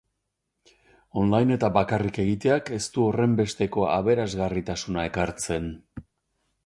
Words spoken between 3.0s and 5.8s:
horrenbesteko aberasgarritasuna ekartzen.